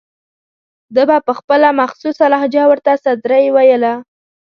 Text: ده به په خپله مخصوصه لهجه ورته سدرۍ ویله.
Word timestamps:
ده 0.95 1.03
به 1.09 1.17
په 1.27 1.33
خپله 1.39 1.67
مخصوصه 1.81 2.25
لهجه 2.33 2.63
ورته 2.67 2.91
سدرۍ 3.03 3.45
ویله. 3.55 3.93